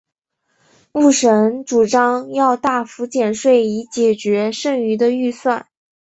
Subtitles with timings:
[0.91, 5.67] 布什主张要大幅减税以解决剩余的预算。